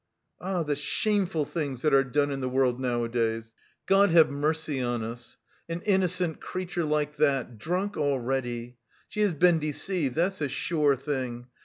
[0.39, 3.53] "Ah, the shameful things that are done in the world nowadays,
[3.85, 5.37] God have mercy on us!
[5.69, 8.77] An innocent creature like that, drunk already!
[9.09, 11.49] She has been deceived, that's a sure thing.